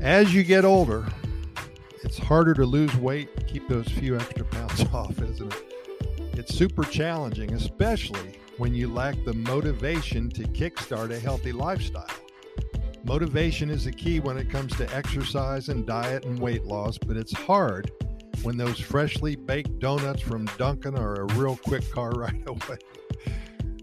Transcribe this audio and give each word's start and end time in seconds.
As 0.00 0.32
you 0.32 0.42
get 0.44 0.64
older, 0.64 1.06
it's 2.02 2.16
harder 2.16 2.54
to 2.54 2.64
lose 2.64 2.94
weight, 2.96 3.28
keep 3.46 3.68
those 3.68 3.86
few 3.86 4.16
extra 4.16 4.46
pounds 4.46 4.82
off, 4.94 5.20
isn't 5.20 5.52
it? 5.52 5.64
It's 6.38 6.54
super 6.54 6.84
challenging, 6.84 7.52
especially 7.52 8.38
when 8.56 8.74
you 8.74 8.90
lack 8.90 9.14
the 9.26 9.34
motivation 9.34 10.30
to 10.30 10.44
kickstart 10.44 11.10
a 11.10 11.18
healthy 11.20 11.52
lifestyle. 11.52 12.06
Motivation 13.04 13.68
is 13.68 13.84
the 13.84 13.92
key 13.92 14.20
when 14.20 14.38
it 14.38 14.48
comes 14.48 14.74
to 14.76 14.94
exercise 14.96 15.68
and 15.68 15.86
diet 15.86 16.24
and 16.24 16.38
weight 16.38 16.64
loss, 16.64 16.96
but 16.96 17.18
it's 17.18 17.32
hard 17.32 17.90
when 18.42 18.56
those 18.56 18.80
freshly 18.80 19.36
baked 19.36 19.80
donuts 19.80 20.22
from 20.22 20.46
Dunkin' 20.56 20.96
are 20.96 21.16
a 21.16 21.34
real 21.34 21.56
quick 21.56 21.90
car 21.90 22.10
ride 22.16 22.42
away. 22.46 22.78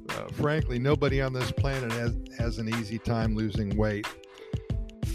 Uh, 0.09 0.27
frankly, 0.31 0.79
nobody 0.79 1.21
on 1.21 1.31
this 1.31 1.51
planet 1.51 1.91
has, 1.91 2.15
has 2.39 2.57
an 2.57 2.69
easy 2.69 2.97
time 2.97 3.35
losing 3.35 3.77
weight. 3.77 4.07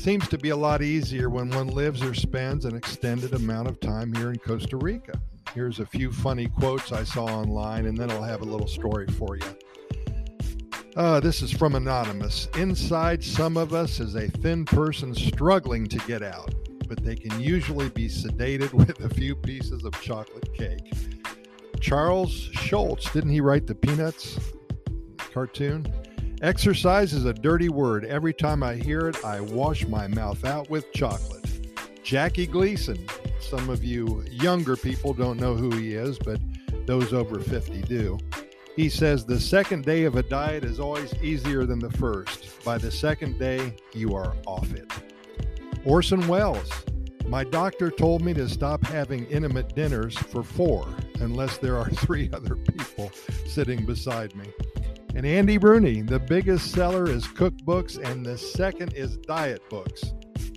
Seems 0.03 0.27
to 0.31 0.37
be 0.37 0.49
a 0.49 0.57
lot 0.57 0.83
easier 0.83 1.31
when 1.31 1.49
one 1.51 1.69
lives 1.69 2.03
or 2.03 2.13
spends 2.13 2.65
an 2.65 2.75
extended 2.75 3.35
amount 3.35 3.69
of 3.69 3.79
time 3.79 4.13
here 4.13 4.31
in 4.31 4.37
Costa 4.37 4.77
Rica. 4.77 5.13
Here's 5.55 5.79
a 5.79 5.87
few 5.87 6.11
funny 6.11 6.49
quotes 6.49 6.91
I 6.91 7.05
saw 7.05 7.27
online, 7.27 7.87
and 7.87 7.97
then 7.97 8.11
I'll 8.11 8.25
have 8.25 8.41
a 8.41 8.45
little 8.45 8.67
story 8.67 9.07
for 9.07 9.37
you. 9.37 9.45
Uh, 10.97 11.21
this 11.21 11.41
is 11.41 11.53
from 11.53 11.77
Anonymous. 11.77 12.49
Inside 12.57 13.23
some 13.23 13.57
of 13.57 13.75
us 13.75 14.01
is 14.01 14.17
a 14.17 14.27
thin 14.27 14.65
person 14.65 15.15
struggling 15.15 15.87
to 15.87 15.99
get 15.99 16.21
out, 16.21 16.53
but 16.89 17.05
they 17.05 17.15
can 17.15 17.39
usually 17.41 17.89
be 17.91 18.09
sedated 18.09 18.73
with 18.73 19.05
a 19.05 19.09
few 19.09 19.37
pieces 19.37 19.85
of 19.85 19.93
chocolate 20.01 20.53
cake. 20.53 20.93
Charles 21.79 22.33
Schulz, 22.33 23.09
didn't 23.13 23.31
he 23.31 23.41
write 23.41 23.69
the 23.69 23.77
Peanuts 23.77 24.37
cartoon? 25.33 25.87
Exercise 26.43 27.13
is 27.13 27.25
a 27.25 27.33
dirty 27.33 27.69
word. 27.69 28.05
Every 28.05 28.35
time 28.35 28.65
I 28.65 28.75
hear 28.75 29.07
it, 29.07 29.25
I 29.25 29.41
wash 29.41 29.87
my 29.87 30.09
mouth 30.09 30.45
out 30.45 30.69
with 30.69 30.93
chocolate. 30.93 31.47
Jackie 32.03 32.49
Gleason, 32.49 33.07
some 33.39 33.71
of 33.71 33.85
you 33.85 34.25
younger 34.29 34.75
people 34.75 35.15
don't 35.15 35.39
know 35.39 35.55
who 35.55 35.71
he 35.71 35.95
is, 35.95 36.19
but 36.19 36.41
those 36.85 37.13
over 37.13 37.39
50 37.39 37.83
do. 37.83 38.19
He 38.75 38.89
says 38.89 39.25
the 39.25 39.39
second 39.39 39.85
day 39.85 40.03
of 40.03 40.17
a 40.17 40.23
diet 40.25 40.65
is 40.65 40.81
always 40.81 41.15
easier 41.23 41.65
than 41.65 41.79
the 41.79 41.93
first. 41.93 42.65
By 42.65 42.77
the 42.77 42.91
second 42.91 43.39
day, 43.39 43.77
you 43.95 44.17
are 44.17 44.35
off 44.45 44.75
it. 44.75 44.91
Orson 45.85 46.27
Welles, 46.27 46.73
my 47.29 47.45
doctor 47.45 47.89
told 47.89 48.21
me 48.21 48.35
to 48.35 48.49
stop 48.49 48.85
having 48.85 49.27
intimate 49.27 49.77
dinners 49.77 50.19
for 50.19 50.43
four 50.43 50.89
unless 51.21 51.59
there 51.59 51.77
are 51.77 51.89
three 52.05 52.29
other 52.33 52.57
people 52.57 53.13
sitting 53.47 53.87
beside 53.87 54.35
me. 54.35 54.47
And 55.15 55.27
Andy 55.27 55.59
Rooney, 55.59 56.01
the 56.01 56.19
biggest 56.19 56.73
seller 56.73 57.09
is 57.09 57.27
cookbooks, 57.27 57.99
and 58.03 58.25
the 58.25 58.39
second 58.39 58.95
is 58.95 59.19
diet 59.19 59.63
books. 59.69 60.15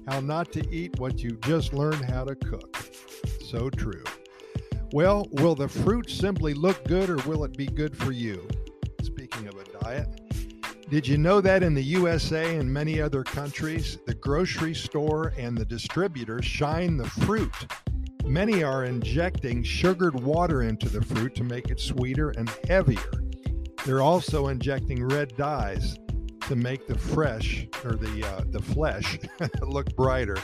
How 0.08 0.22
not 0.22 0.54
to 0.54 0.66
eat 0.74 0.98
what 0.98 1.22
you 1.22 1.32
just 1.44 1.74
learned 1.74 2.06
how 2.06 2.24
to 2.24 2.36
cook. 2.36 2.78
So 3.44 3.70
true. 3.70 4.04
Well, 4.94 5.28
will 5.32 5.56
the 5.56 5.68
fruit 5.68 6.10
simply 6.10 6.54
look 6.54 6.82
good 6.86 7.10
or 7.10 7.18
will 7.28 7.44
it 7.44 7.58
be 7.58 7.66
good 7.66 7.98
for 7.98 8.14
you? 8.14 8.48
Speaking 9.04 9.48
of 9.48 9.56
a 9.56 9.84
diet, 9.84 10.22
did 10.90 11.06
you 11.06 11.18
know 11.18 11.42
that 11.42 11.64
in 11.64 11.74
the 11.74 11.84
USA 11.84 12.56
and 12.56 12.72
many 12.72 13.02
other 13.02 13.24
countries, 13.24 13.98
the 14.06 14.14
grocery 14.14 14.74
store 14.74 15.34
and 15.38 15.58
the 15.58 15.66
distributors 15.66 16.46
shine 16.46 16.96
the 16.96 17.10
fruit? 17.10 17.54
Many 18.24 18.64
are 18.64 18.86
injecting 18.86 19.64
sugared 19.64 20.16
water 20.16 20.62
into 20.62 20.88
the 20.88 21.02
fruit 21.02 21.36
to 21.36 21.44
make 21.44 21.72
it 21.72 21.80
sweeter 21.80 22.30
and 22.30 22.50
heavier. 22.70 23.12
They're 23.86 24.02
also 24.02 24.48
injecting 24.48 25.08
red 25.08 25.38
dyes 25.38 25.98
to 26.48 26.56
make 26.56 26.88
the 26.88 26.98
fresh 26.98 27.68
or 27.84 27.92
the 27.92 28.26
uh, 28.26 28.44
the 28.52 28.62
flesh 28.62 29.20
look 29.62 29.96
brighter. 29.96 30.38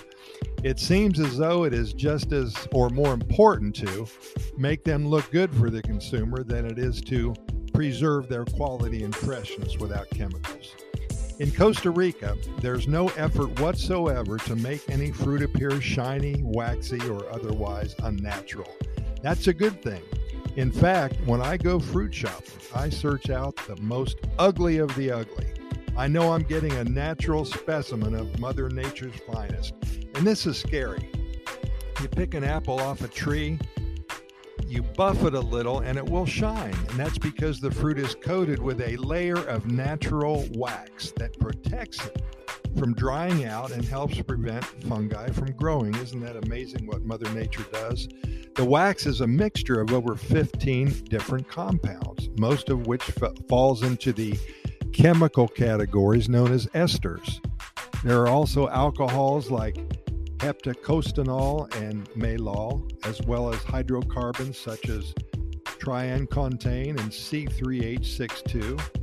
It 0.64 0.80
seems 0.80 1.20
as 1.20 1.38
though 1.38 1.64
it 1.64 1.74
is 1.74 1.94
just 1.94 2.32
as 2.32 2.56
or 2.72 2.90
more 2.90 3.14
important 3.14 3.76
to 3.78 4.08
make 4.58 4.84
them 4.84 5.08
look 5.08 5.30
good 5.32 5.54
for 5.56 5.70
the 5.70 5.82
consumer 5.82 6.44
than 6.44 6.66
it 6.66 6.78
is 6.78 7.02
to 7.02 7.34
preserve 7.74 8.30
their 8.30 8.46
quality 8.46 9.04
and 9.04 9.16
freshness 9.16 9.78
without 9.78 10.10
chemicals. 10.12 10.76
In 11.40 11.52
Costa 11.52 11.90
Rica, 11.90 12.38
there's 12.60 12.88
no 12.88 13.08
effort 13.10 13.60
whatsoever 13.60 14.38
to 14.38 14.56
make 14.56 14.88
any 14.90 15.12
fruit 15.12 15.42
appear 15.42 15.82
shiny, 15.82 16.40
waxy, 16.44 17.02
or 17.10 17.28
otherwise 17.32 17.96
unnatural. 18.04 18.72
That's 19.24 19.48
a 19.48 19.54
good 19.54 19.82
thing. 19.82 20.04
In 20.56 20.72
fact, 20.72 21.16
when 21.26 21.42
I 21.42 21.58
go 21.58 21.80
fruit 21.80 22.14
shopping, 22.14 22.60
I 22.76 22.90
search 22.90 23.30
out 23.30 23.56
the 23.68 23.78
most 23.78 24.18
ugly 24.38 24.80
of 24.80 24.94
the 24.96 25.12
ugly 25.12 25.48
I 25.98 26.08
know 26.08 26.32
I'm 26.32 26.44
getting 26.44 26.72
a 26.74 26.86
natural 26.86 27.44
specimen 27.44 28.16
of 28.16 28.40
Mother 28.40 28.70
Nature's 28.70 29.16
finest. 29.32 29.74
And 30.16 30.26
this 30.26 30.46
is 30.46 30.58
scary. 30.58 31.10
You 32.02 32.08
pick 32.08 32.34
an 32.34 32.44
apple 32.44 32.80
off 32.80 33.02
a 33.02 33.10
tree, 33.10 33.60
you 34.66 34.84
buff 34.84 35.24
it 35.26 35.34
a 35.34 35.40
little, 35.40 35.82
and 35.82 35.98
it 35.98 36.06
will 36.10 36.26
shine. 36.26 36.74
And 36.90 36.98
that's 36.98 37.18
because 37.18 37.60
the 37.60 37.72
fruit 37.72 38.00
is 38.00 38.16
coated 38.16 38.60
with 38.62 38.82
a 38.82 38.96
layer 38.98 39.38
of 39.38 39.70
natural 39.70 40.48
wax 40.54 41.12
that 41.18 41.38
protects 41.40 42.06
it 42.06 42.22
from 42.78 42.94
drying 42.94 43.46
out 43.46 43.72
and 43.72 43.84
helps 43.84 44.22
prevent 44.22 44.64
fungi 44.64 45.30
from 45.32 45.52
growing. 45.54 45.94
Isn't 45.96 46.22
that 46.22 46.36
amazing 46.36 46.88
what 46.88 47.04
Mother 47.04 47.30
Nature 47.32 47.66
does? 47.72 48.08
The 48.56 48.66
wax 48.66 49.06
is 49.06 49.22
a 49.22 49.28
mixture 49.28 49.80
of 49.80 49.94
over 49.94 50.16
15 50.16 51.06
different 51.06 51.48
compounds, 51.48 52.30
most 52.38 52.70
of 52.70 52.88
which 52.88 53.10
f- 53.22 53.32
falls 53.48 53.84
into 53.84 54.12
the 54.12 54.38
chemical 54.94 55.48
categories 55.48 56.28
known 56.28 56.52
as 56.52 56.68
esters. 56.68 57.40
There 58.04 58.20
are 58.22 58.28
also 58.28 58.68
alcohols 58.68 59.50
like 59.52 59.78
heptacostanol 60.38 61.74
and 61.76 62.10
malol, 62.12 62.90
as 63.06 63.22
well 63.22 63.54
as 63.54 63.62
hydrocarbons 63.64 64.58
such 64.58 64.90
as 64.90 65.14
triacontane 65.66 67.00
and 67.00 67.12
C3H62. 67.12 69.01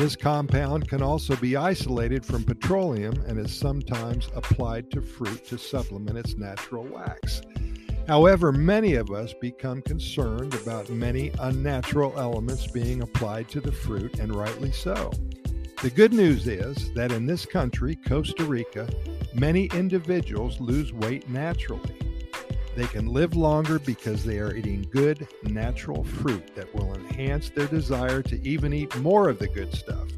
This 0.00 0.16
compound 0.16 0.88
can 0.88 1.02
also 1.02 1.36
be 1.36 1.56
isolated 1.56 2.24
from 2.24 2.42
petroleum 2.42 3.22
and 3.26 3.38
is 3.38 3.54
sometimes 3.54 4.30
applied 4.34 4.90
to 4.92 5.02
fruit 5.02 5.44
to 5.48 5.58
supplement 5.58 6.16
its 6.16 6.38
natural 6.38 6.84
wax. 6.84 7.42
However, 8.08 8.50
many 8.50 8.94
of 8.94 9.10
us 9.10 9.34
become 9.42 9.82
concerned 9.82 10.54
about 10.54 10.88
many 10.88 11.32
unnatural 11.38 12.14
elements 12.18 12.66
being 12.66 13.02
applied 13.02 13.50
to 13.50 13.60
the 13.60 13.72
fruit, 13.72 14.18
and 14.18 14.34
rightly 14.34 14.72
so. 14.72 15.10
The 15.82 15.90
good 15.90 16.14
news 16.14 16.46
is 16.46 16.94
that 16.94 17.12
in 17.12 17.26
this 17.26 17.44
country, 17.44 17.94
Costa 17.94 18.44
Rica, 18.44 18.88
many 19.34 19.66
individuals 19.66 20.58
lose 20.60 20.94
weight 20.94 21.28
naturally. 21.28 21.94
They 22.80 22.86
can 22.86 23.08
live 23.08 23.36
longer 23.36 23.78
because 23.78 24.24
they 24.24 24.38
are 24.38 24.56
eating 24.56 24.88
good, 24.90 25.28
natural 25.42 26.02
fruit 26.02 26.54
that 26.54 26.74
will 26.74 26.94
enhance 26.94 27.50
their 27.50 27.66
desire 27.66 28.22
to 28.22 28.40
even 28.40 28.72
eat 28.72 28.96
more 28.96 29.28
of 29.28 29.38
the 29.38 29.48
good 29.48 29.74
stuff, 29.74 30.08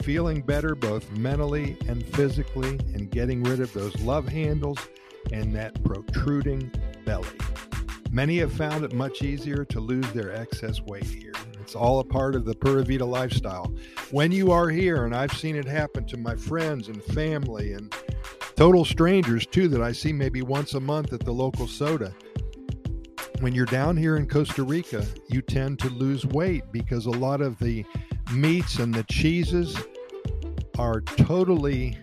feeling 0.00 0.40
better 0.40 0.74
both 0.74 1.10
mentally 1.10 1.76
and 1.86 2.02
physically, 2.02 2.80
and 2.94 3.10
getting 3.10 3.42
rid 3.42 3.60
of 3.60 3.70
those 3.74 3.94
love 4.00 4.26
handles 4.26 4.78
and 5.32 5.54
that 5.54 5.84
protruding 5.84 6.72
belly. 7.04 7.28
Many 8.10 8.38
have 8.38 8.54
found 8.54 8.86
it 8.86 8.94
much 8.94 9.20
easier 9.20 9.66
to 9.66 9.78
lose 9.78 10.10
their 10.12 10.34
excess 10.34 10.80
weight 10.80 11.04
here. 11.04 11.34
It's 11.60 11.74
all 11.74 12.00
a 12.00 12.04
part 12.04 12.34
of 12.34 12.46
the 12.46 12.54
Pura 12.54 12.84
Vida 12.84 13.04
lifestyle. 13.04 13.70
When 14.12 14.32
you 14.32 14.50
are 14.50 14.70
here, 14.70 15.04
and 15.04 15.14
I've 15.14 15.36
seen 15.36 15.56
it 15.56 15.66
happen 15.66 16.06
to 16.06 16.16
my 16.16 16.36
friends 16.36 16.88
and 16.88 17.04
family 17.04 17.74
and 17.74 17.94
total 18.58 18.84
strangers 18.84 19.46
too, 19.46 19.68
that 19.68 19.80
I 19.80 19.92
see 19.92 20.12
maybe 20.12 20.42
once 20.42 20.74
a 20.74 20.80
month 20.80 21.12
at 21.12 21.20
the 21.20 21.30
local 21.30 21.68
soda. 21.68 22.12
When 23.38 23.54
you're 23.54 23.66
down 23.66 23.96
here 23.96 24.16
in 24.16 24.26
Costa 24.26 24.64
Rica, 24.64 25.06
you 25.28 25.42
tend 25.42 25.78
to 25.78 25.88
lose 25.90 26.26
weight 26.26 26.64
because 26.72 27.06
a 27.06 27.10
lot 27.10 27.40
of 27.40 27.56
the 27.60 27.86
meats 28.32 28.80
and 28.80 28.92
the 28.92 29.04
cheeses 29.04 29.80
are 30.76 31.02
totally 31.02 31.96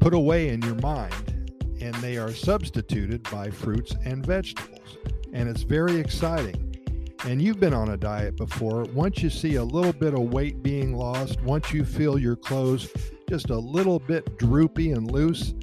put 0.00 0.14
away 0.14 0.50
in 0.50 0.62
your 0.62 0.76
mind 0.76 1.52
and 1.80 1.96
they 1.96 2.16
are 2.16 2.32
substituted 2.32 3.28
by 3.28 3.50
fruits 3.50 3.96
and 4.04 4.24
vegetables. 4.24 4.98
And 5.32 5.48
it's 5.48 5.62
very 5.62 5.96
exciting. 5.96 6.76
And 7.24 7.42
you've 7.42 7.58
been 7.58 7.74
on 7.74 7.88
a 7.88 7.96
diet 7.96 8.36
before. 8.36 8.84
Once 8.94 9.20
you 9.20 9.30
see 9.30 9.56
a 9.56 9.64
little 9.64 9.92
bit 9.92 10.14
of 10.14 10.32
weight 10.32 10.62
being 10.62 10.96
lost, 10.96 11.40
once 11.42 11.72
you 11.72 11.84
feel 11.84 12.20
your 12.20 12.36
clothes 12.36 12.88
just 13.30 13.50
a 13.50 13.56
little 13.56 14.00
bit 14.00 14.38
droopy 14.38 14.90
and 14.90 15.08
loose, 15.08 15.54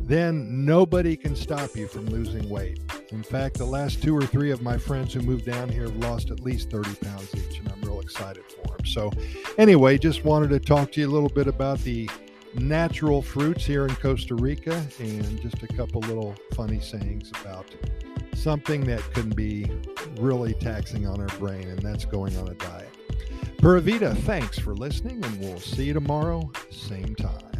then 0.00 0.66
nobody 0.66 1.16
can 1.16 1.34
stop 1.34 1.74
you 1.74 1.88
from 1.88 2.04
losing 2.06 2.46
weight. 2.50 2.78
In 3.10 3.22
fact, 3.22 3.56
the 3.56 3.64
last 3.64 4.02
two 4.02 4.14
or 4.14 4.26
three 4.26 4.50
of 4.50 4.60
my 4.60 4.76
friends 4.76 5.14
who 5.14 5.22
moved 5.22 5.46
down 5.46 5.70
here 5.70 5.84
have 5.84 5.96
lost 5.96 6.30
at 6.30 6.40
least 6.40 6.70
30 6.70 6.94
pounds 6.96 7.34
each, 7.34 7.58
and 7.58 7.72
I'm 7.72 7.80
real 7.80 8.00
excited 8.00 8.44
for 8.44 8.76
them. 8.76 8.84
So, 8.84 9.10
anyway, 9.56 9.96
just 9.96 10.26
wanted 10.26 10.50
to 10.50 10.60
talk 10.60 10.92
to 10.92 11.00
you 11.00 11.08
a 11.08 11.10
little 11.10 11.30
bit 11.30 11.46
about 11.46 11.78
the 11.78 12.10
natural 12.54 13.22
fruits 13.22 13.64
here 13.64 13.86
in 13.86 13.96
Costa 13.96 14.34
Rica 14.34 14.86
and 15.00 15.40
just 15.40 15.62
a 15.62 15.68
couple 15.68 16.02
little 16.02 16.36
funny 16.52 16.80
sayings 16.80 17.32
about 17.40 17.74
something 18.34 18.84
that 18.84 19.00
can 19.14 19.30
be 19.30 19.70
really 20.18 20.52
taxing 20.52 21.06
on 21.06 21.18
our 21.18 21.38
brain, 21.38 21.66
and 21.66 21.78
that's 21.78 22.04
going 22.04 22.36
on 22.36 22.48
a 22.48 22.54
diet. 22.54 22.95
Pura 23.66 23.80
Vida, 23.80 24.14
thanks 24.14 24.60
for 24.60 24.76
listening, 24.76 25.24
and 25.24 25.40
we'll 25.40 25.58
see 25.58 25.86
you 25.86 25.92
tomorrow, 25.92 26.52
same 26.70 27.16
time. 27.16 27.55